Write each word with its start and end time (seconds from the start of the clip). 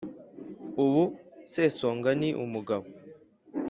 ubu 0.83 1.03
sesonga 1.51 2.09
ni 2.19 2.29
umugabo 2.43 2.85